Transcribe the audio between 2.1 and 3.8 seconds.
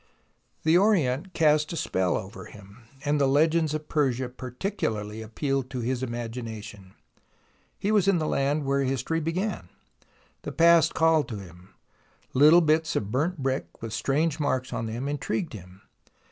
over him, and the legends